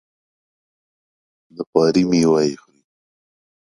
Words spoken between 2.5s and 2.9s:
خوري.